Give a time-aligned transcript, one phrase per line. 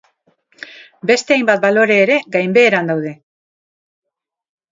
[1.09, 3.11] Beste hainbat balore ere gainbeheran daude.